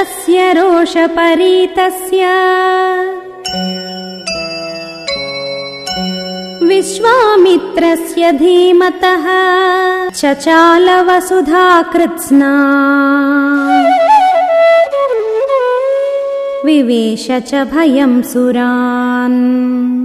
तस्य 0.00 0.52
रोषपरीतस्य। 0.52 2.26
विश्वामित्रस्य 6.66 8.32
धीमतः 8.32 9.26
चचालवसुधा 10.10 11.82
कृत्स्ना 11.82 12.52
विवेश 16.64 17.30
च 17.30 17.54
भयं 17.54 18.22
सुरान्। 18.22 19.69